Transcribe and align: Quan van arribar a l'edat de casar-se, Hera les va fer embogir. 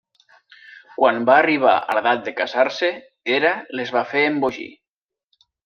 Quan 0.95 1.19
van 1.29 1.41
arribar 1.43 1.73
a 1.81 1.99
l'edat 1.99 2.25
de 2.29 2.35
casar-se, 2.41 2.91
Hera 3.35 3.55
les 3.81 3.95
va 3.99 4.05
fer 4.17 4.27
embogir. 4.33 4.69